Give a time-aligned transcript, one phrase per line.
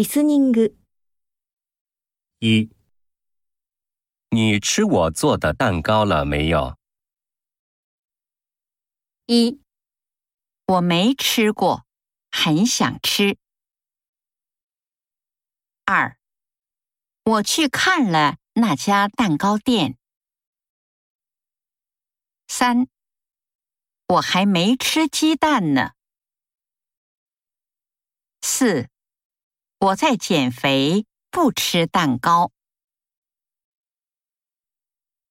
[0.00, 0.76] リスニング。
[2.40, 2.70] 一，
[4.30, 6.76] 你吃我做的蛋糕了没有？
[9.26, 9.60] 一，
[10.66, 11.86] 我没吃过，
[12.30, 13.38] 很想吃。
[15.86, 16.18] 二，
[17.24, 19.96] 我去看了那家蛋糕店。
[22.48, 22.86] 三，
[24.08, 25.92] 我还没吃鸡蛋呢。
[28.42, 28.88] 四，
[29.83, 32.51] 我在减肥，不吃蛋糕。